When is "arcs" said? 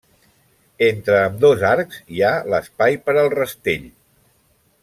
1.73-2.01